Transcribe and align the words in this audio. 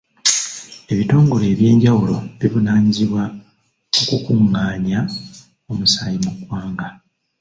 Ebitongole 0.91 1.45
ebyenjawulo 1.53 2.15
bivunaanyizibwa 2.39 3.23
ku 3.93 4.01
kukungaanya 4.09 4.99
omusaayi 5.71 6.17
mu 6.25 6.31
ggwanga. 6.37 6.87